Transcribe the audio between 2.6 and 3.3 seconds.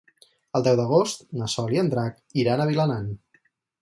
a Vilanant.